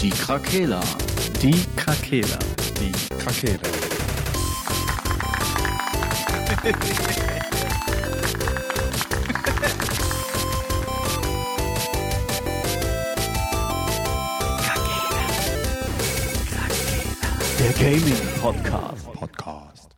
[0.00, 0.80] Die Krakela.
[1.40, 2.38] Die Krakela.
[2.78, 3.58] Die Krakela.
[17.58, 19.12] Der Gaming Podcast.
[19.12, 19.96] Podcast.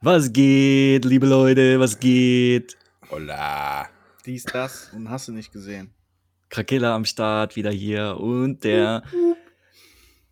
[0.00, 1.78] Was geht, liebe Leute?
[1.78, 2.78] Was geht?
[3.10, 3.88] Hola.
[4.24, 5.92] Dies, das und hast du nicht gesehen.
[6.50, 9.02] Krakela am Start, wieder hier und der,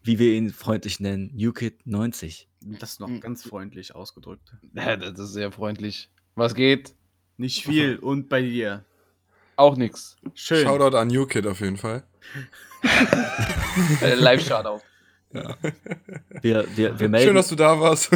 [0.02, 2.48] wie wir ihn freundlich nennen, NewKid 90.
[2.60, 3.20] Das ist noch Mhm.
[3.20, 4.52] ganz freundlich ausgedrückt.
[4.74, 6.10] Ja, das ist sehr freundlich.
[6.34, 6.94] Was geht?
[7.36, 8.84] Nicht viel und bei dir.
[9.56, 10.16] Auch nix.
[10.34, 10.64] Schön.
[10.66, 12.04] Shoutout an New Kid auf jeden Fall.
[14.02, 14.82] Äh, Live-Shoutout.
[16.42, 17.26] Wir, wir, wir melden.
[17.28, 18.10] Schön, dass du da warst.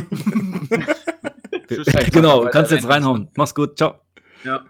[1.69, 3.29] wir, genau, kannst jetzt reinhauen.
[3.37, 4.01] Mach's gut, ciao.
[4.45, 4.65] Ja.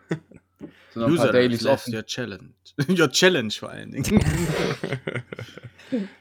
[0.94, 1.94] So User Dailies left offen.
[1.94, 2.50] your challenge.
[2.98, 4.04] your challenge vor allen Dingen.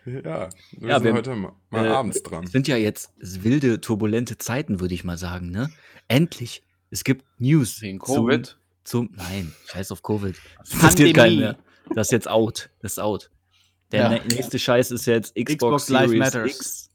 [0.05, 2.43] ja, wir Ja, sind wir- heute mal, mal äh, abends dran.
[2.45, 5.71] Es sind ja jetzt wilde, turbulente Zeiten, würde ich mal sagen, ne?
[6.07, 6.63] Endlich.
[6.89, 7.81] Es gibt News.
[7.81, 8.57] Wegen zum- Covid.
[8.83, 10.35] Zum, nein, scheiß auf Covid.
[10.59, 11.57] Das interessiert keinen mehr.
[11.93, 12.69] Das ist jetzt out.
[12.81, 13.29] Das ist out.
[13.91, 14.09] Der Ja.
[14.09, 16.55] nä- nächste Scheiß ist jetzt Xbox, Xbox Live Series Matters.
[16.55, 16.89] X.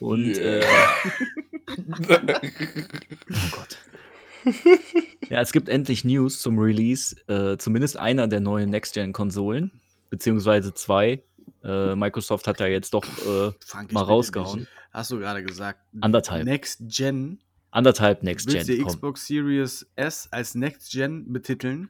[0.00, 0.60] Und Yeah.
[0.60, 0.64] äh,
[3.30, 3.78] oh Gott.
[5.28, 9.70] ja, es gibt endlich News zum Release, äh, zumindest einer der neuen Next-Gen-Konsolen,
[10.10, 11.22] beziehungsweise zwei.
[11.64, 13.52] Äh, Microsoft hat ja jetzt doch äh,
[13.92, 14.66] mal rausgehauen.
[14.92, 15.80] Hast du gerade gesagt?
[16.00, 16.44] Anderthalb.
[16.44, 17.38] Next Gen.
[17.70, 18.76] Anderthalb Willst du Next-Gen.
[18.76, 18.92] die komm.
[18.92, 21.88] Xbox Series S als Next Gen betiteln?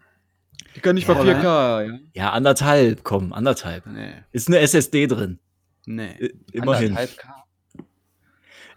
[0.77, 1.87] Die können nicht Ja, mal 4K.
[1.87, 1.99] Ja.
[2.15, 3.87] Ja, anderthalb, komm, anderthalb.
[3.87, 4.13] Nee.
[4.31, 5.39] Ist eine SSD drin.
[5.87, 6.13] Nee.
[6.21, 6.97] I immerhin.
[6.97, 7.45] Anderthalb K.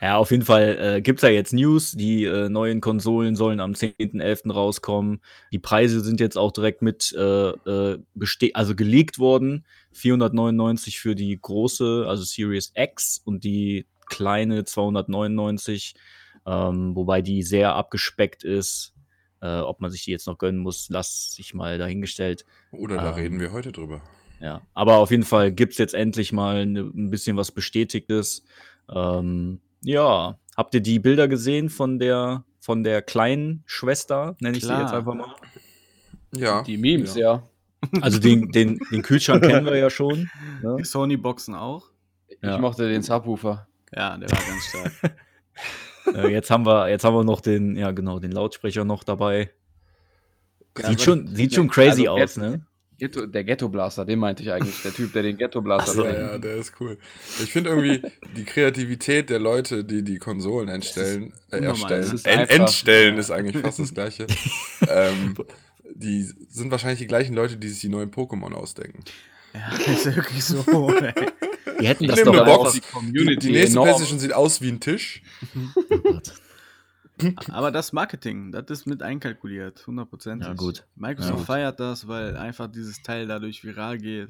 [0.02, 1.92] Ja, auf jeden Fall äh, gibt es ja jetzt News.
[1.92, 4.52] Die äh, neuen Konsolen sollen am 10.11.
[4.52, 5.22] rauskommen.
[5.52, 8.00] Die Preise sind jetzt auch direkt mit äh, äh,
[8.54, 9.66] also geleakt worden.
[9.94, 15.96] 499 für die große, also Series X und die kleine 299,
[16.46, 18.94] ähm, wobei die sehr abgespeckt ist.
[19.42, 22.46] Äh, ob man sich die jetzt noch gönnen muss, lass ich mal dahingestellt.
[22.72, 24.02] Oder da Ähm, reden wir heute drüber.
[24.40, 28.44] Ja, aber auf jeden Fall gibt es jetzt endlich mal ne, ein bisschen was Bestätigtes.
[28.94, 34.64] Ähm, ja, habt ihr die Bilder gesehen von der, von der kleinen Schwester, nenne ich
[34.64, 34.82] sie Klar.
[34.82, 35.36] jetzt einfach mal?
[36.36, 36.64] Ja.
[36.64, 37.44] Die Memes, ja.
[38.02, 40.30] Also den, den, den Kühlschrank kennen wir ja schon.
[40.64, 40.84] Ne?
[40.84, 41.92] Sony Boxen auch?
[42.42, 42.56] Ja.
[42.56, 43.68] Ich mochte den Subwoofer.
[43.96, 45.16] Ja, der war ganz stark.
[46.14, 49.50] Äh, jetzt, haben wir, jetzt haben wir noch den, ja genau, den Lautsprecher noch dabei.
[50.78, 52.64] Ja, sieht schon, sieht schon crazy Also, aus, ne?
[52.98, 54.82] Ghetto, der Ghetto Blaster, den meinte ich eigentlich.
[54.84, 56.22] Der Typ, der den Ghetto Blaster so, Ja, trägt.
[56.32, 56.98] ja, der ist cool.
[57.44, 58.02] Ich finde irgendwie
[58.38, 63.32] die Kreativität der Leute, die die Konsolen entstellen, äh, erstellen, ist en einfach- entstellen ist
[63.32, 64.28] eigentlich fast das gleiche.
[64.90, 65.36] ähm,
[65.94, 69.04] die sind wahrscheinlich die gleichen Leute, die sich die neuen Pokémon ausdenken.
[69.54, 70.90] Ja, ist wirklich so.
[71.00, 71.14] Ey.
[71.80, 72.44] Die hätten Ich das doch eine.
[72.46, 72.74] Box.
[72.74, 73.86] die Die, Community die nächste enorm.
[73.88, 75.22] PlayStation sieht aus wie ein Tisch.
[75.90, 76.34] Oh Gott.
[77.50, 80.48] Aber das Marketing, das ist mit einkalkuliert, hundertprozentig.
[80.48, 80.86] Ja, gut.
[80.96, 81.46] Microsoft Ja, gut.
[81.46, 84.30] feiert das, weil einfach dieses Teil dadurch viral geht.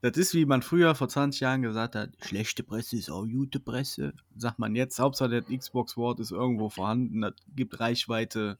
[0.00, 3.60] Das ist, wie man früher vor 20 Jahren gesagt hat, schlechte Presse ist auch gute
[3.60, 4.14] Presse.
[4.36, 8.58] Sagt man jetzt, Hauptsache der Xbox-Wort ist irgendwo vorhanden, das gibt Reichweite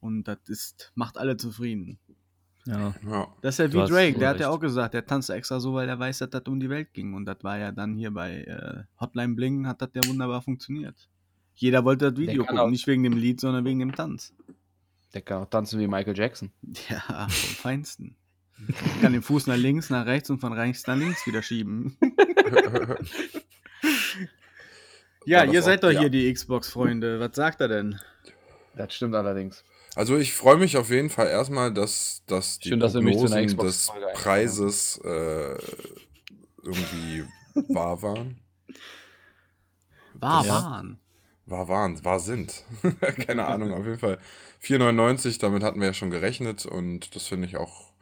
[0.00, 1.98] und das ist, macht alle zufrieden.
[2.66, 2.94] Ja.
[3.08, 3.28] Ja.
[3.40, 5.88] Das ist ja wie Drake, der hat ja auch gesagt, der tanzt extra so, weil
[5.88, 7.14] er weiß, dass das um die Welt ging.
[7.14, 11.08] Und das war ja dann hier bei äh, Hotline Bling, hat das ja wunderbar funktioniert.
[11.60, 14.32] Jeder wollte das Video gucken, auch- nicht wegen dem Lied, sondern wegen dem Tanz.
[15.12, 16.52] Der kann auch tanzen wie Michael Jackson.
[16.88, 18.16] Ja, vom Feinsten.
[19.00, 21.96] Kann den Fuß nach links, nach rechts und von rechts nach links wieder schieben.
[25.24, 26.00] ja, ihr auch- seid doch ja.
[26.00, 27.20] hier die Xbox-Freunde.
[27.20, 28.00] Was sagt er denn?
[28.76, 29.64] Das stimmt allerdings.
[29.96, 33.90] Also ich freue mich auf jeden Fall erstmal, dass, dass die Schön, dass Prognosen des
[34.14, 35.58] Preises äh,
[36.62, 37.24] irgendwie
[37.68, 38.38] wahr waren.
[40.14, 40.52] War, Ja.
[40.62, 41.00] waren.
[41.48, 42.64] War waren, war sind.
[43.26, 44.18] Keine Ahnung, auf jeden Fall
[44.62, 47.92] 4,99, damit hatten wir ja schon gerechnet und das finde ich auch,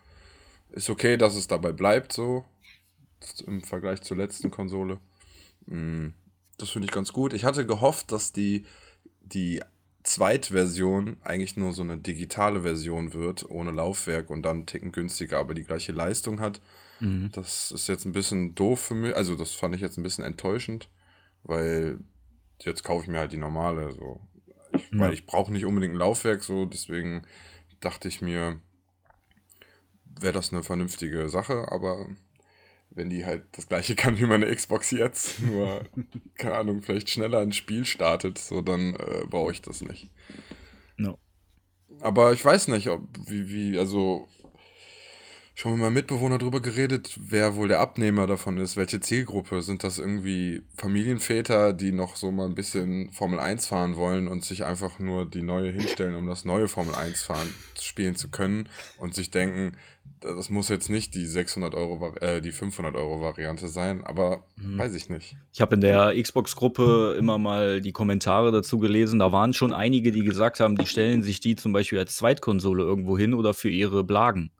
[0.71, 2.45] ist okay, dass es dabei bleibt so,
[3.47, 4.99] im Vergleich zur letzten Konsole.
[5.67, 6.09] Mm,
[6.59, 7.33] Das finde ich ganz gut.
[7.33, 8.67] Ich hatte gehofft, dass die,
[9.23, 9.63] die
[10.05, 15.39] Zweitversion eigentlich nur so eine digitale Version wird, ohne Laufwerk und dann einen Ticken günstiger,
[15.39, 16.61] aber die gleiche Leistung hat.
[17.01, 17.31] Mhm.
[17.33, 19.17] Das ist jetzt ein bisschen doof für mich.
[19.17, 20.89] Also, das fand ich jetzt ein bisschen enttäuschend,
[21.45, 21.99] weil
[22.65, 23.93] jetzt kaufe ich mir halt die normale.
[23.93, 24.21] So.
[24.73, 25.01] Ich, Ja.
[25.01, 27.23] Weil ich brauche nicht unbedingt ein Laufwerk, so deswegen
[27.81, 28.61] dachte ich mir,
[30.05, 32.07] wäre das eine vernünftige Sache, aber
[32.91, 35.85] wenn die halt das gleiche kann wie meine Xbox jetzt, nur,
[36.37, 40.11] keine Ahnung, vielleicht schneller ein Spiel startet, so dann äh, brauche ich das nicht.
[40.97, 41.19] No.
[42.01, 44.29] Aber ich weiß nicht, ob, wie, wie, also
[45.59, 48.77] schon mit meinem Mitbewohner drüber geredet, wer wohl der Abnehmer davon ist.
[48.77, 49.63] Welche Zielgruppe?
[49.63, 54.45] Sind das irgendwie Familienväter, die noch so mal ein bisschen Formel 1 fahren wollen und
[54.45, 57.49] sich einfach nur die neue hinstellen, um das neue Formel 1 fahren
[57.81, 58.69] spielen zu können
[58.99, 59.73] und sich denken,
[60.21, 64.79] das muss jetzt nicht die 600 Euro, äh, die 500 Euro Variante sein, aber Mhm.
[64.79, 65.37] weiß ich nicht.
[65.55, 69.19] Ich habe in der Xbox-Gruppe immer mal die Kommentare dazu gelesen.
[69.21, 72.83] Da waren schon einige, die gesagt haben, die stellen sich die zum Beispiel als Zweitkonsole
[72.83, 74.51] irgendwo hin oder für ihre Blagen.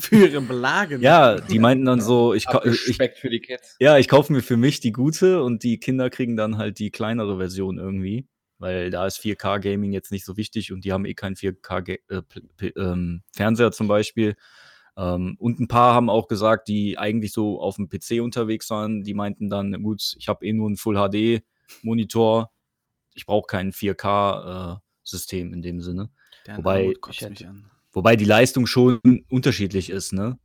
[0.00, 1.00] Für ihre Belagen.
[1.02, 3.76] Ja, die meinten dann so, ich, ich, für die Kids.
[3.80, 6.90] ja, ich kaufe mir für mich die gute und die Kinder kriegen dann halt die
[6.90, 8.26] kleinere Version irgendwie.
[8.60, 13.86] Weil da ist 4K-Gaming jetzt nicht so wichtig und die haben eh keinen 4K-Fernseher zum
[13.88, 14.34] Beispiel.
[14.96, 19.04] Ähm, und ein paar haben auch gesagt, die eigentlich so auf dem PC unterwegs waren,
[19.04, 22.50] die meinten dann, gut, ich habe eh nur einen Full-HD-Monitor,
[23.14, 26.10] ich brauche kein 4K-System in dem Sinne.
[26.46, 27.70] Der Wobei, ich mich hätte- an.
[27.92, 30.38] Wobei die Leistung schon unterschiedlich ist, ne?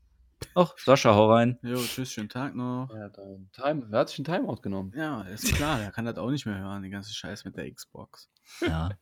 [0.56, 1.58] Ach, Sascha, hau rein.
[1.62, 2.90] Jo, tschüss, schönen Tag noch.
[2.94, 4.92] Er hat, einen Time, er hat sich einen Timeout genommen.
[4.96, 7.72] Ja, ist klar, der kann das auch nicht mehr hören, die ganze Scheiß mit der
[7.72, 8.30] Xbox.
[8.62, 8.90] Ja.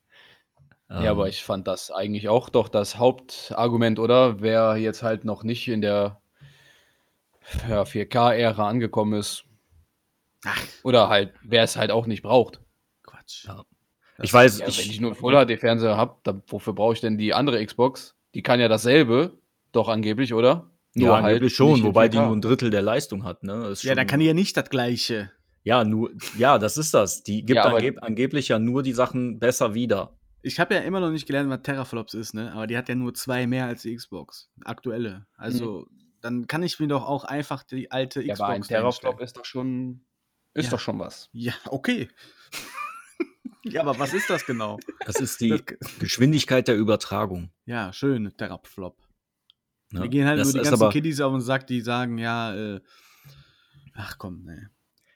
[0.89, 4.41] Ja, aber Ähm, ich fand das eigentlich auch doch das Hauptargument, oder?
[4.41, 6.21] Wer jetzt halt noch nicht in der
[7.69, 9.45] ja, 4K-Ära angekommen ist.
[10.43, 10.61] Ach.
[10.83, 12.59] Oder halt, wer es halt auch nicht braucht.
[13.03, 13.45] Quatsch.
[13.45, 13.63] Ja.
[14.21, 17.33] Ich weiß, Ja, ich, wenn ich nur einen Full-HD-Fernseher habe, wofür brauche ich denn die
[17.33, 18.15] andere Xbox?
[18.33, 19.37] Die kann ja dasselbe,
[19.71, 20.69] doch angeblich, oder?
[20.93, 22.25] ja, angeblich schon, wobei die 4K.
[22.27, 23.73] nur ein Drittel der Leistung hat, ne?
[23.81, 25.31] Ja, dann kann die ja nicht das Gleiche.
[25.63, 27.23] Ja, nur, ja, das ist das.
[27.23, 30.17] Die gibt Ja, angeb angeblich ja nur die Sachen besser wieder.
[30.41, 32.51] Ich habe ja immer noch nicht gelernt, was Teraflops ist, ne?
[32.53, 34.49] Aber die hat ja nur zwei mehr als die Xbox.
[34.65, 35.27] Aktuelle.
[35.37, 35.85] Also,
[36.19, 38.25] dann kann ich mir doch auch einfach die alte Mhm.
[38.25, 38.45] Ja, Xbox.
[38.49, 40.01] aber ein Teraflop ist doch schon,
[40.55, 40.71] ist Ja.
[40.71, 41.29] doch schon was.
[41.31, 42.09] Ja, okay.
[43.63, 44.79] Ja, aber was ist das genau?
[45.05, 47.49] Das ist die Das- Geschwindigkeit der Übertragung.
[47.65, 48.97] Ja, schön, Teraflop.
[49.91, 50.03] Ne?
[50.03, 52.53] Wir gehen halt das nur die ganzen aber, Kiddies auf und sagt, die sagen, ja,
[52.55, 52.79] äh,
[53.93, 54.69] ach komm, ne.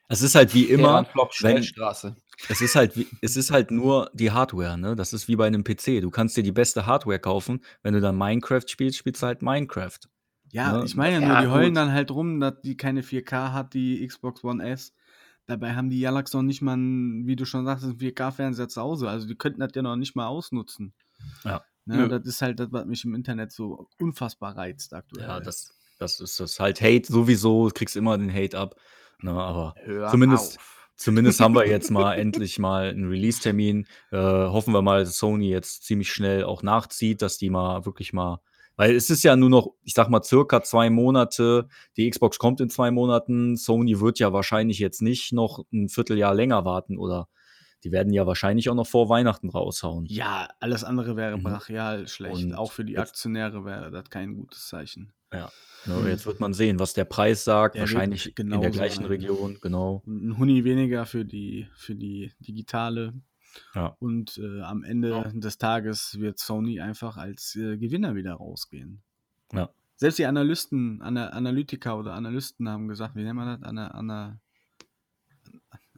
[0.07, 2.15] Es ist halt wie immer, Teraflop wenn, Schnellstraße.
[2.49, 4.95] es ist halt, wie, es ist halt nur die Hardware, ne?
[4.95, 6.01] Das ist wie bei einem PC.
[6.01, 7.61] Du kannst dir die beste Hardware kaufen.
[7.81, 9.97] Wenn du dann Minecraft spielst, spielst du halt Minecraft.
[10.51, 11.77] Ja, Ja, ich meine ja nur, ja, die heulen gut.
[11.77, 14.93] dann halt rum, dass die keine 4K hat, die Xbox One S.
[15.47, 18.81] Dabei haben die Jalax noch nicht mal, einen, wie du schon sagst, einen 4K-Fernseher zu
[18.81, 19.09] Hause.
[19.09, 20.93] Also die könnten das ja noch nicht mal ausnutzen.
[21.43, 21.63] Ja.
[21.85, 25.27] Ne, das ist halt das, was mich im Internet so unfassbar reizt aktuell.
[25.27, 27.67] Ja, das, das ist das halt Hate sowieso.
[27.67, 28.75] Du kriegst immer den Hate ab.
[29.21, 29.31] Ne?
[29.31, 30.71] Aber Hör zumindest- auf.
[30.97, 33.85] Zumindest haben wir jetzt mal endlich mal einen Release-Termin.
[34.11, 38.13] Äh, hoffen wir mal, dass Sony jetzt ziemlich schnell auch nachzieht, dass die mal wirklich
[38.13, 38.39] mal.
[38.77, 41.67] Weil es ist ja nur noch, ich sag mal, circa zwei Monate.
[41.97, 43.55] Die Xbox kommt in zwei Monaten.
[43.55, 47.27] Sony wird ja wahrscheinlich jetzt nicht noch ein Vierteljahr länger warten oder
[47.83, 50.05] die werden ja wahrscheinlich auch noch vor Weihnachten raushauen.
[50.07, 51.43] Ja, alles andere wäre Mhm.
[51.43, 52.35] brachial schlecht.
[52.43, 55.13] Und auch für die Aktionäre wäre das kein gutes Zeichen.
[55.31, 57.75] Ne, jetzt wird man sehen, was der Preis sagt.
[57.75, 59.05] Der wahrscheinlich in der genauso gleichen sein.
[59.05, 60.01] Region, genau.
[60.07, 63.13] Ein Huni weniger für die, für die digitale.
[63.73, 63.95] Ja.
[63.99, 65.23] Und äh, am Ende Ja.
[65.33, 69.01] des Tages wird Sony einfach als äh, Gewinner wieder rausgehen.
[69.53, 69.69] Ja.
[69.97, 73.63] Selbst die Analysten, Ana Analytiker oder Analysten haben gesagt, wie nennt man das?
[73.69, 74.39] Ana, Ana,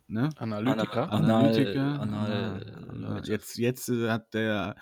[0.08, 0.30] ne?
[0.38, 1.12] Analytiker.
[1.12, 2.00] Anal- Analytiker.
[2.02, 3.32] Anal- Ana- Leute.
[3.32, 4.76] jetzt jetzt äh, hat der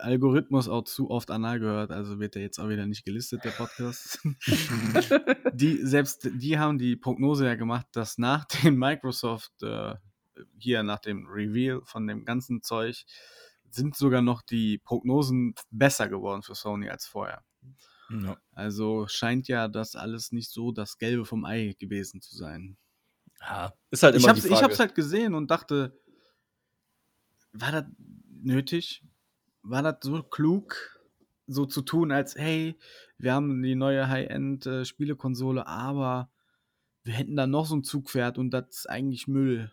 [0.00, 3.50] Algorithmus auch zu oft Anal gehört, also wird er jetzt auch wieder nicht gelistet, der
[3.50, 4.20] Podcast.
[5.54, 9.94] die, selbst die haben die Prognose ja gemacht, dass nach dem Microsoft, äh,
[10.58, 13.04] hier nach dem Reveal von dem ganzen Zeug,
[13.70, 17.44] sind sogar noch die Prognosen besser geworden für Sony als vorher.
[18.10, 18.36] Ja.
[18.52, 22.76] Also scheint ja das alles nicht so das Gelbe vom Ei gewesen zu sein.
[23.40, 24.64] Ja, ist halt Ich immer hab's, die ich Frage.
[24.64, 25.98] hab's halt gesehen und dachte,
[27.52, 27.84] war das
[28.28, 29.04] nötig?
[29.62, 31.00] War das so klug,
[31.46, 32.78] so zu tun, als hey,
[33.18, 36.30] wir haben die neue High-End-Spielekonsole, aber
[37.04, 39.72] wir hätten da noch so ein Zugpferd und das ist eigentlich Müll.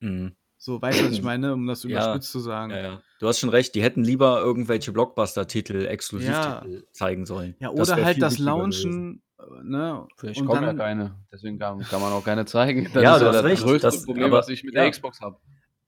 [0.00, 0.32] Mhm.
[0.56, 2.70] So, weißt du, was ich meine, um das Ja, überspitzt zu sagen?
[2.70, 3.02] Ja, ja.
[3.20, 7.54] Du hast schon recht, die hätten lieber irgendwelche Blockbuster-Titel, Exklusivtitel zeigen sollen.
[7.60, 10.06] Ja, oder halt das Launchen, äh, ne?
[10.16, 11.16] Vielleicht und kommen ja keine.
[11.32, 12.88] Deswegen kann, kann man auch keine zeigen.
[12.94, 14.82] Das Ja, ist du hast das recht, größte das- Problem, aber- was ich mit ja.
[14.82, 15.38] der Xbox habe.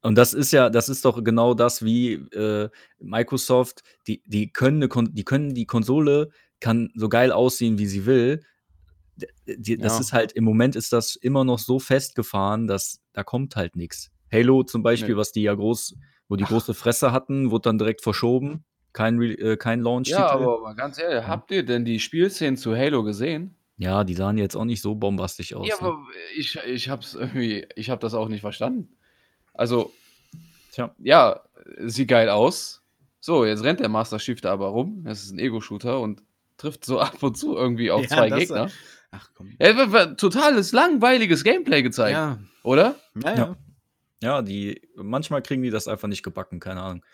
[0.03, 2.69] Und das ist ja, das ist doch genau das, wie äh,
[3.01, 6.29] Microsoft, die, die können eine Kon die können die Konsole
[6.61, 8.43] kann so geil aussehen, wie sie will.
[9.47, 10.01] Die, das Ja.
[10.01, 14.11] ist halt, im Moment ist das immer noch so festgefahren, dass da kommt halt nichts.
[14.33, 15.17] Halo zum Beispiel, Nee.
[15.21, 15.97] was die ja groß,
[16.29, 18.65] wo die große Fresse hatten, wurde dann direkt verschoben.
[18.93, 20.19] Kein, Re äh, kein Launch-Titel.
[20.21, 23.55] Ja, aber ganz ehrlich, habt ihr denn die Spielszenen zu Halo gesehen?
[23.79, 25.69] Ja, die sahen jetzt auch nicht so bombastisch aus.
[25.69, 25.89] Ja, ne?
[25.89, 25.99] aber
[26.35, 28.89] ich, ich hab's irgendwie, ich hab das auch nicht verstanden.
[29.53, 29.93] Also,
[30.73, 30.95] Tja.
[30.99, 31.41] ja,
[31.85, 32.83] sieht geil aus.
[33.21, 35.03] So, jetzt rennt der Master da aber rum.
[35.05, 36.23] Das ist ein Ego-Shooter und
[36.57, 38.71] trifft so ab und zu irgendwie auf Ja, zwei Gegner.
[39.11, 39.53] Ach komm.
[39.61, 42.97] Ja, war- war totales langweiliges Gameplay gezeigt, Ja, oder?
[43.23, 43.57] ja, ja.
[44.23, 44.43] Ja.
[44.43, 47.05] Die, manchmal kriegen die das einfach nicht gebacken, keine Ahnung.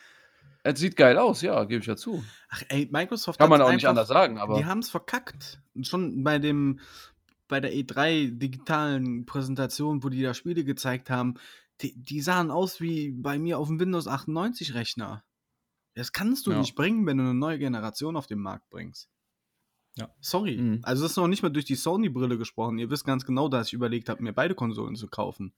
[0.64, 2.22] Es sieht geil aus, ja, gebe ich ja zu.
[2.49, 5.61] Ach ey, Microsoft Kann man auch nicht einfach- anders sagen, aber Die haben es verkackt.
[5.75, 6.78] Und Schon bei dem
[7.49, 11.34] bei der E3 digitalen Präsentation, wo die da Spiele gezeigt haben,
[11.82, 15.22] die, die sahen aus wie bei mir auf dem Windows 98 Rechner.
[15.94, 16.58] Das kannst du Ja.
[16.61, 19.11] nicht bringen, wenn du eine neue Generation auf den Markt bringst.
[19.96, 20.08] Ja.
[20.20, 20.56] Sorry.
[20.56, 20.80] Mhm.
[20.82, 22.78] Also das ist noch nicht mal durch die Sony-Brille gesprochen.
[22.78, 25.52] Ihr wisst ganz genau, dass ich überlegt habe, mir beide Konsolen zu kaufen.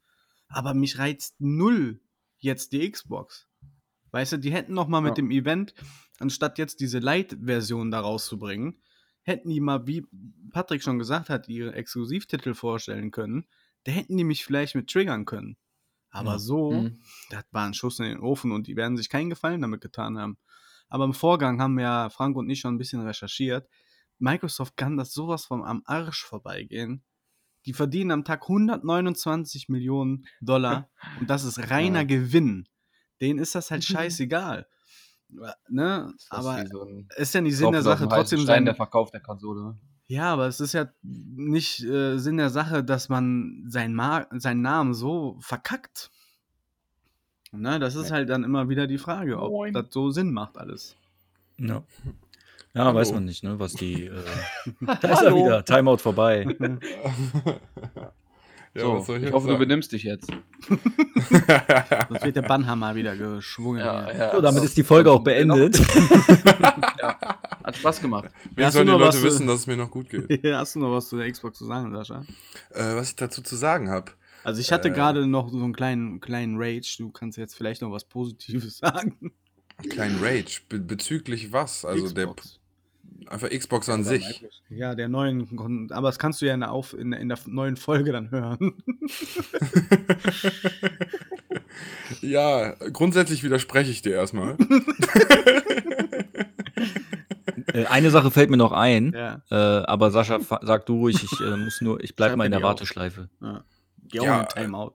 [0.48, 2.00] Aber mich reizt null
[2.38, 3.48] jetzt die Xbox.
[4.10, 5.14] Weißt du, die hätten noch mal mit Ja.
[5.16, 5.74] dem Event,
[6.18, 8.80] anstatt jetzt diese Light-Version da rauszubringen,
[9.22, 10.06] hätten die mal, wie
[10.50, 13.46] Patrick schon gesagt hat, ihre Exklusivtitel vorstellen können.
[13.84, 15.56] Da hätten die mich vielleicht mit triggern können.
[16.10, 16.38] Aber Ja.
[16.38, 17.00] so, Mhm.
[17.30, 20.18] das war ein Schuss in den Ofen und die werden sich keinen Gefallen damit getan
[20.18, 20.38] haben.
[20.88, 23.68] Aber im Vorgang haben ja Frank und ich schon ein bisschen recherchiert.
[24.18, 27.02] Microsoft kann das sowas vom am Arsch vorbeigehen.
[27.66, 30.88] Die verdienen am Tag 129 Millionen Dollar
[31.20, 32.04] und das ist reiner Ja.
[32.06, 32.68] Gewinn.
[33.20, 34.66] Denen ist das halt scheißegal.
[35.68, 36.12] Ne?
[36.16, 39.20] Ist Aber so ist ja nicht Sinn der Sache, trotzdem Stein sein, der Verkauf der
[39.20, 39.62] Konsole.
[39.62, 39.78] ne?
[40.06, 44.60] ja, aber es ist ja nicht äh, Sinn der Sache, dass man sein Mar seinen
[44.60, 46.10] Namen so verkackt.
[47.52, 49.72] Ne, das ist halt dann immer wieder die Frage, ob Moin.
[49.72, 50.96] das so Sinn macht alles.
[51.56, 51.84] Ja.
[52.74, 52.98] Ja, Hallo.
[52.98, 54.06] weiß man nicht, ne, was die.
[54.06, 54.10] Äh,
[55.00, 55.64] da ist er wieder.
[55.64, 56.44] Timeout vorbei.
[58.74, 59.58] ja, so, ich, jetzt hoffe, du sagen?
[59.60, 60.28] benimmst dich jetzt.
[60.68, 63.78] Sonst wird der Bannhammer wieder geschwungen.
[63.80, 64.32] Ja, ja.
[64.34, 65.78] So, damit ist die Folge auch beendet.
[67.62, 68.30] Hat Spaß gemacht.
[68.56, 70.44] Wie sollen du die Leute was, wissen, äh, dass es mir noch gut geht?
[70.52, 72.24] Hast du noch was zu der Xbox zu sagen, Sascha?
[72.70, 74.10] äh, was ich dazu zu sagen habe.
[74.42, 74.92] Also ich hatte Äh.
[74.92, 76.96] gerade noch so einen kleinen, kleinen Rage.
[76.98, 79.30] Du kannst jetzt vielleicht noch was Positives sagen.
[79.88, 80.60] Kleinen Rage.
[80.68, 81.84] Be bezüglich was?
[81.84, 82.14] Also Xbox.
[82.14, 82.63] der
[83.28, 84.44] einfach Xbox an sich.
[84.68, 87.76] Ja, der neuen, aber das kannst du ja in der, Auf in, in der neuen
[87.76, 88.74] Folge dann hören.
[92.20, 94.56] Ja, grundsätzlich widerspreche ich dir erstmal.
[97.72, 99.12] Äh, Eine Sache fällt mir noch ein.
[99.12, 99.42] ja.
[99.50, 102.52] Äh, aber Sascha, sag du ruhig, ich äh, muss nur, ich bleib Schreib mal in
[102.52, 102.62] der.
[102.62, 103.28] Warteschleife.
[103.40, 103.64] ja.
[104.08, 104.92] Geh auch Ja, in Timeout.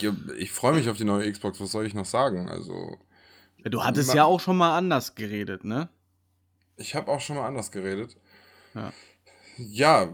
[0.00, 1.60] Ja, ich freue mich auf die neue Xbox.
[1.60, 2.48] Was soll ich noch sagen?
[2.48, 2.98] Also,
[3.58, 5.88] Ja, du hattest ja auch schon mal anders geredet, ne?
[6.76, 8.16] Ich habe auch schon mal anders geredet.
[8.74, 8.92] Ja.
[9.56, 10.12] Ja,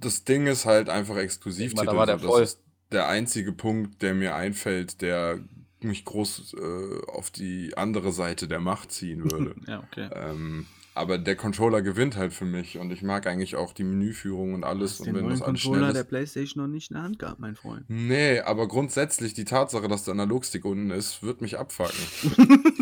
[0.00, 1.74] das Ding ist halt einfach exklusiv.
[1.74, 2.42] Da war der das voll.
[2.42, 5.40] ist der einzige Punkt, der mir einfällt, der
[5.80, 9.54] mich groß äh, auf die andere Seite der Macht ziehen würde.
[9.66, 10.08] Ja, okay.
[10.14, 14.52] ähm, aber der Controller gewinnt halt für mich und ich mag eigentlich auch die Menüführung
[14.54, 14.92] und alles.
[14.92, 15.96] Hast Und den wenn neuen das alles schnell Controller ist.
[15.96, 17.84] der Playstation noch nicht in der Hand gehabt, mein Freund.
[17.88, 21.96] Nee, aber grundsätzlich die Tatsache, dass der Analogstick unten ist, wird mich abfacken.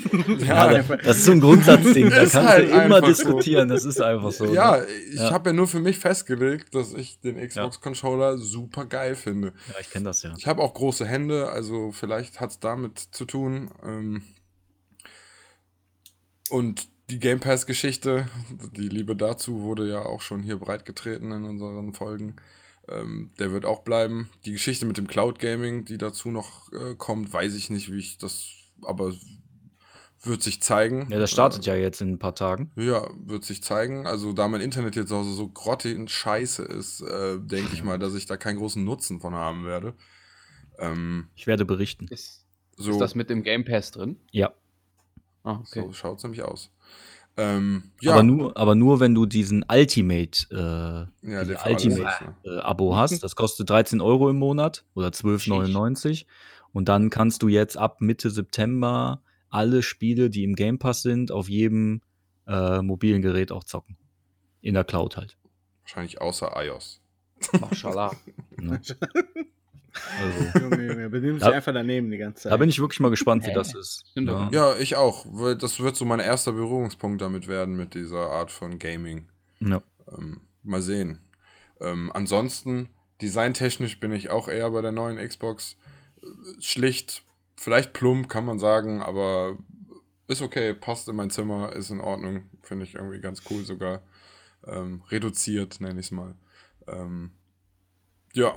[0.41, 2.11] Ja, da- das ist so ein Grundsatzding.
[2.11, 3.07] Da Ist kannst halt du immer einfach so.
[3.07, 3.69] diskutieren.
[3.69, 4.47] Das ist einfach so.
[4.53, 4.87] ja, Ne?
[5.13, 5.31] ich Ja.
[5.31, 9.53] habe ja nur für mich festgelegt, dass ich den Xbox-Controller super geil finde.
[9.69, 10.35] ja ich kenne das ja.
[10.37, 13.71] Ich habe auch große Hände, also vielleicht hat es damit zu tun.
[13.85, 14.23] Ähm,
[16.51, 18.29] und die Game Pass-Geschichte,
[18.77, 22.37] die Liebe dazu wurde ja auch schon hier breitgetreten in unseren Folgen.
[22.89, 24.31] Ähm, der wird auch bleiben.
[24.45, 27.99] Die Geschichte mit dem Cloud Gaming, die dazu noch äh, kommt, weiß ich nicht, wie
[27.99, 28.49] ich das,
[28.83, 29.13] aber
[30.23, 31.09] wird sich zeigen.
[31.11, 32.71] Ja, das startet ja jetzt in ein paar Tagen.
[32.77, 34.07] Ja, wird sich zeigen.
[34.07, 37.99] Also, da mein Internet jetzt auch so grottig und scheiße ist, äh, denke ich mal,
[37.99, 39.95] dass ich da keinen großen Nutzen von haben werde.
[40.79, 42.07] Ähm, Ich werde berichten.
[42.09, 42.45] Ist,
[42.77, 44.17] so ist das mit dem Game Pass drin?
[44.31, 44.53] Ja.
[45.43, 45.81] Ah, okay.
[45.81, 46.71] so schaut es nämlich aus.
[47.41, 51.85] Ähm, ja, Aber, nur, aber nur, wenn du diesen Ultimate, ja, diese der für alles
[51.85, 52.37] Ultimate ist, ne?
[52.45, 53.23] äh, äh, Abo hast.
[53.23, 56.27] Das kostet 13 Euro im Monat oder 12,99.
[56.73, 61.33] Und dann kannst du jetzt ab Mitte September alle Spiele, die im Game Pass sind,
[61.33, 62.03] auf jedem
[62.47, 63.97] äh, mobilen Gerät auch zocken.
[64.61, 65.39] In der Cloud halt.
[65.83, 67.01] Wahrscheinlich außer iOS.
[67.59, 68.13] Mashallah.
[68.61, 68.79] Ne?
[70.21, 71.49] Also, Junge, Junge, benimmst Ja.
[71.49, 72.53] dich einfach daneben die ganze Zeit.
[72.53, 74.05] da bin ich wirklich mal gespannt, wie das ist.
[74.15, 74.49] Ja.
[74.53, 75.27] Ja, ich auch.
[75.29, 79.29] weil Das wird so mein erster Berührungspunkt damit werden, mit dieser Art von Gaming.
[79.61, 79.83] Ja.
[80.17, 81.21] Ähm, mal sehen.
[81.81, 82.89] Ähm, ansonsten,
[83.23, 85.77] designtechnisch bin ich auch eher bei der neuen Xbox.
[86.61, 87.23] Schlicht,
[87.57, 89.57] vielleicht plump, kann man sagen, aber
[90.29, 92.45] ist okay, passt in mein Zimmer, ist in Ordnung.
[92.63, 94.03] Finde ich irgendwie ganz cool sogar.
[94.67, 96.35] Ähm, reduziert, nenne ich es mal.
[96.87, 97.31] Ähm,
[98.35, 98.55] ja,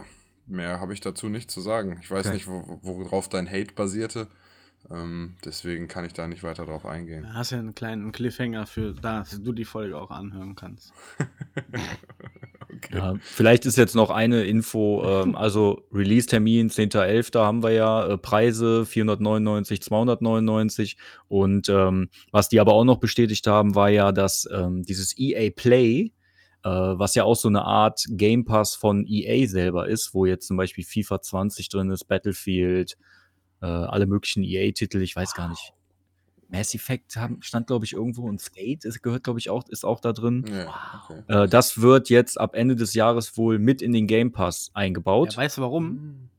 [0.48, 2.00] mehr habe ich dazu nicht zu sagen.
[2.02, 2.36] Ich weiß Okay.
[2.36, 4.28] nicht, wo, worauf dein Hate basierte.
[4.92, 7.24] Ähm, deswegen kann ich da nicht weiter drauf eingehen.
[7.24, 10.92] Da hast ja einen kleinen Cliffhanger für, dass du die Folge auch anhören kannst.
[12.76, 12.98] Okay.
[12.98, 17.40] Ja, vielleicht ist jetzt noch eine Info, ähm, also Release-Termin 10.11.
[17.40, 20.98] haben wir ja, äh, Preise 499, 299
[21.28, 25.52] und ähm, was die aber auch noch bestätigt haben, war ja, dass ähm, dieses EA
[25.56, 26.14] Play,
[26.64, 30.48] äh, was ja auch so eine Art Game Pass von EA selber ist, wo jetzt
[30.48, 32.98] zum Beispiel FIFA 20 drin ist, Battlefield,
[33.62, 35.74] äh, alle möglichen EA-Titel, ich weiß gar nicht.
[36.50, 39.84] Mass Effect haben, stand, glaube ich, irgendwo und Skate ist, gehört, glaube ich, auch, ist
[39.84, 40.46] auch da drin.
[40.48, 41.24] Ja, okay.
[41.28, 44.82] Äh, das wird jetzt ab Ende des Jahres wohl mit in den Game Pass Ja,
[44.82, 45.36] eingebaut.
[45.36, 46.30] weißt du warum?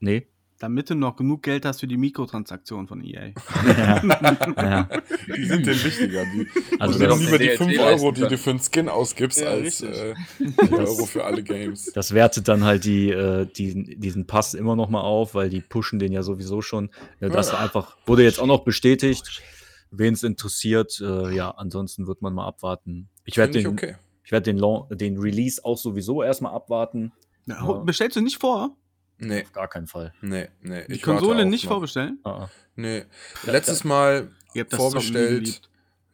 [0.00, 0.26] nee.
[0.64, 3.32] Damit du noch genug Geld hast für die Mikrotransaktion von EA.
[3.66, 4.88] ja.
[5.36, 6.24] Die sind denen wichtiger.
[6.24, 6.48] Die,
[6.80, 9.48] Also also doch lieber die DLC 5 Euro, die du für einen Skin ausgibst, Ja,
[9.48, 11.92] als äh, 4 Euro für alle Games.
[11.92, 15.60] Das wertet dann halt die, äh, diesen, diesen Pass immer noch mal auf, weil die
[15.60, 16.88] pushen den ja sowieso schon.
[17.20, 17.58] Ja, das Ja.
[17.58, 19.42] einfach wurde jetzt auch noch bestätigt.
[19.90, 23.10] Wen es interessiert, äh, ja, ansonsten wird man mal abwarten.
[23.26, 23.96] Ich werde den, ich okay.
[24.24, 27.12] ich werd den, den Release auch sowieso erstmal abwarten.
[27.44, 27.72] Ja, Ja.
[27.84, 28.74] Bestellst du nicht vor?
[29.18, 30.12] Nee, Auf gar keinen Fall.
[30.20, 30.86] nee, nee.
[30.88, 31.72] Die Konsole auch nicht noch.
[31.72, 32.18] vorbestellen?
[32.24, 32.50] Ah, ah.
[32.76, 33.04] Nee.
[33.44, 34.28] Letztes Mal
[34.70, 35.60] vorbestellt.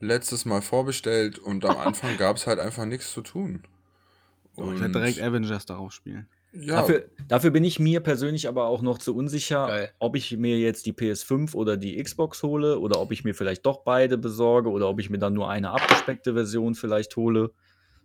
[0.01, 3.63] Letztes Mal vorbestellt und am Anfang gab es halt einfach nichts zu tun.
[4.57, 6.27] Oh, ich werde direkt Avengers darauf spielen.
[6.53, 9.93] ja, Dafür, dafür bin ich mir persönlich aber auch noch zu unsicher, Geil.
[9.99, 13.65] ob ich mir jetzt die PS5 oder die Xbox hole oder ob ich mir vielleicht
[13.65, 17.53] doch beide besorge oder ob ich mir dann nur eine abgespeckte Version vielleicht hole.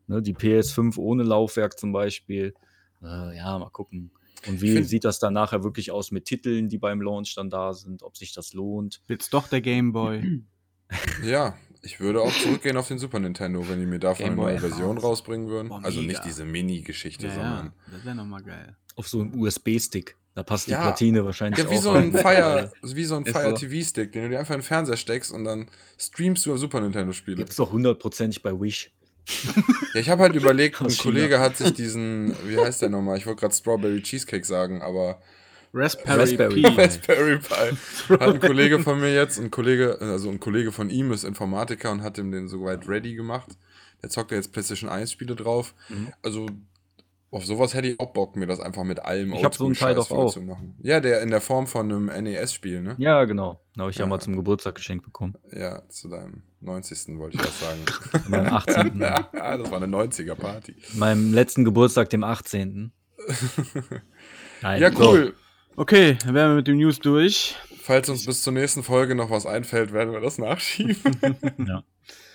[0.08, 2.54] Ne, die PS5 ohne Laufwerk zum Beispiel.
[3.02, 4.12] Äh, ja, mal gucken.
[4.48, 7.50] Und wie find- sieht das dann nachher wirklich aus mit Titeln, die beim Launch dann
[7.50, 9.02] da sind, ob sich das lohnt?
[9.08, 10.42] Wird's doch der Game Boy.
[11.24, 14.44] ja, ich würde auch zurückgehen auf den Super Nintendo, wenn die mir davon eine Game
[14.44, 15.70] neue Version rausbringen würden.
[15.70, 17.74] Boah, also nicht diese Mini-Geschichte, ja, ja, sondern.
[17.92, 18.76] das wäre nochmal geil.
[18.96, 20.16] Auf so einem USB-Stick.
[20.36, 20.82] Da passt die Ja.
[20.82, 22.12] Platine wahrscheinlich Ja, wie auch so ein.
[22.12, 23.54] Fire, wie so ein Fire.
[23.54, 26.82] TV-Stick, den du dir einfach in den Fernseher steckst und dann streamst du auf Super
[26.82, 27.38] Nintendo-Spiele.
[27.38, 28.92] Gibt's doch hundertprozentig bei Wish.
[29.94, 30.96] Ja, ich habe halt überlegt, ein.
[30.98, 33.18] Kollege hat sich diesen, wie heißt der nochmal?
[33.18, 35.22] Ich wollte gerade Strawberry Cheesecake sagen, aber
[35.74, 36.70] Raspberry, Raspberry Pi.
[36.72, 36.82] Pi.
[36.82, 38.14] Raspberry Pi.
[38.14, 41.92] Hat ein Kollege von mir jetzt, ein Kollege, also ein Kollege von ihm ist Informatiker
[41.92, 43.58] und hat ihm den soweit ready gemacht.
[44.02, 45.74] Der zockt ja jetzt PlayStation 1 Spiele drauf.
[45.90, 46.14] Mhm.
[46.22, 46.48] Also
[47.32, 49.74] auf sowas hätte ich auch Bock, mir das einfach mit allem Ich hab so einen
[49.76, 50.16] Teil doch auch.
[50.16, 50.76] voll zu machen.
[50.82, 52.96] Ja, der in der Form von einem NES-Spiel, ne?
[52.98, 53.60] Ja, genau.
[53.76, 54.04] Da habe ich ja.
[54.06, 54.10] Ja.
[54.10, 55.36] mal zum Geburtstag geschenkt bekommen.
[55.52, 57.18] Ja, zu deinem 90.
[57.18, 57.80] wollte ich das sagen.
[58.30, 59.00] Meinem 18.
[59.02, 60.76] ja, das war eine 90er-Party.
[60.94, 62.92] meinem letzten Geburtstag, dem 18.
[64.62, 65.12] Nein, Ja, so.
[65.12, 65.34] cool.
[65.76, 67.56] Okay, dann wären wir mit dem News durch.
[67.82, 70.96] Falls uns bis zur nächsten Folge noch was einfällt, werden wir das nachschieben.
[71.68, 71.84] Ja.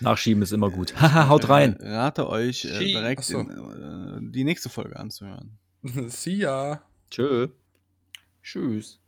[0.01, 1.01] Nachschieben ist immer gut.
[1.01, 1.77] Haha, haut rein.
[1.81, 3.39] Äh, Rate euch äh, direkt so.
[3.39, 5.59] in, äh, die nächste Folge anzuhören.
[6.09, 6.83] See ya.
[7.11, 7.49] Tschö.
[8.43, 9.01] Tschüss.